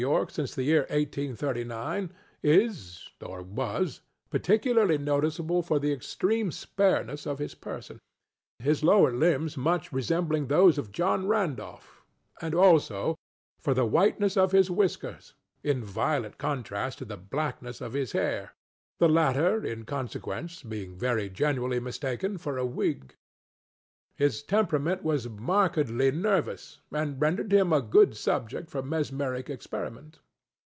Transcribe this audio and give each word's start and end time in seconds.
Y., 0.03 0.25
since 0.29 0.55
the 0.55 0.63
year 0.63 0.87
1839, 0.89 2.11
is 2.41 3.07
(or 3.23 3.43
was) 3.43 4.01
particularly 4.31 4.97
noticeable 4.97 5.61
for 5.61 5.77
the 5.77 5.93
extreme 5.93 6.51
spareness 6.51 7.27
of 7.27 7.37
his 7.37 7.53
personŌĆöhis 7.53 8.81
lower 8.81 9.11
limbs 9.13 9.57
much 9.57 9.93
resembling 9.93 10.47
those 10.47 10.79
of 10.79 10.91
John 10.91 11.27
Randolph; 11.27 12.01
and, 12.41 12.55
also, 12.55 13.15
for 13.59 13.75
the 13.75 13.85
whiteness 13.85 14.35
of 14.37 14.53
his 14.53 14.71
whiskers, 14.71 15.35
in 15.61 15.83
violent 15.83 16.39
contrast 16.39 16.97
to 16.97 17.05
the 17.05 17.15
blackness 17.17 17.79
of 17.79 17.93
his 17.93 18.13
hairŌĆöthe 18.13 18.49
latter, 19.01 19.63
in 19.63 19.85
consequence, 19.85 20.63
being 20.63 20.97
very 20.97 21.29
generally 21.29 21.79
mistaken 21.79 22.39
for 22.39 22.57
a 22.57 22.65
wig. 22.65 23.15
His 24.17 24.43
temperament 24.43 25.03
was 25.03 25.27
markedly 25.29 26.11
nervous, 26.11 26.79
and 26.91 27.19
rendered 27.19 27.51
him 27.51 27.73
a 27.73 27.81
good 27.81 28.15
subject 28.15 28.69
for 28.69 28.83
mesmeric 28.83 29.49
experiment. 29.49 30.19